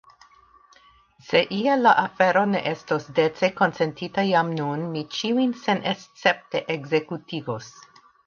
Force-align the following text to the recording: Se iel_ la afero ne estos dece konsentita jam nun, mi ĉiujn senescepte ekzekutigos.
Se 1.27 1.41
iel_ 1.57 1.75
la 1.87 1.91
afero 2.03 2.41
ne 2.53 2.61
estos 2.71 3.05
dece 3.19 3.49
konsentita 3.59 4.25
jam 4.29 4.49
nun, 4.61 4.87
mi 4.95 5.05
ĉiujn 5.17 5.53
senescepte 5.67 6.63
ekzekutigos. 6.79 7.71